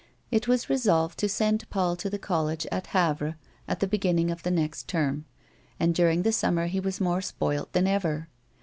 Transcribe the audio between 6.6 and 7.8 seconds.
he was mere spoilt